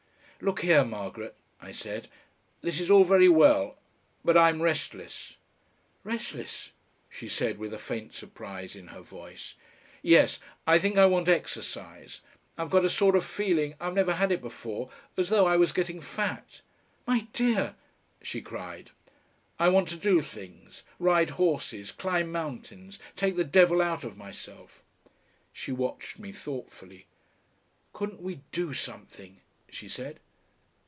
"Look 0.43 0.61
here, 0.61 0.83
Margaret," 0.83 1.35
I 1.61 1.71
said; 1.71 2.07
"this 2.61 2.79
is 2.79 2.89
all 2.89 3.03
very 3.03 3.29
well, 3.29 3.77
but 4.25 4.35
I'm 4.35 4.59
restless." 4.63 5.35
"Restless!" 6.03 6.71
she 7.11 7.29
said 7.29 7.59
with 7.59 7.75
a 7.75 7.77
faint 7.77 8.15
surprise 8.15 8.75
in 8.75 8.87
her 8.87 9.01
voice. 9.01 9.53
"Yes. 10.01 10.39
I 10.65 10.79
think 10.79 10.97
I 10.97 11.05
want 11.05 11.29
exercise. 11.29 12.21
I've 12.57 12.71
got 12.71 12.83
a 12.85 12.89
sort 12.89 13.15
of 13.15 13.23
feeling 13.23 13.75
I've 13.79 13.93
never 13.93 14.15
had 14.15 14.31
it 14.31 14.41
before 14.41 14.89
as 15.15 15.29
though 15.29 15.45
I 15.45 15.57
was 15.57 15.71
getting 15.73 16.01
fat." 16.01 16.61
"My 17.05 17.27
dear!" 17.33 17.75
she 18.23 18.41
cried. 18.41 18.89
"I 19.59 19.69
want 19.69 19.89
to 19.89 19.95
do 19.95 20.23
things; 20.23 20.81
ride 20.97 21.29
horses, 21.37 21.91
climb 21.91 22.31
mountains, 22.31 22.97
take 23.15 23.35
the 23.35 23.43
devil 23.43 23.79
out 23.79 24.03
of 24.03 24.17
myself." 24.17 24.81
She 25.53 25.71
watched 25.71 26.17
me 26.17 26.31
thoughtfully. 26.31 27.05
"Couldn't 27.93 28.23
we 28.23 28.41
DO 28.51 28.73
something?" 28.73 29.39
she 29.69 29.87
said. 29.87 30.19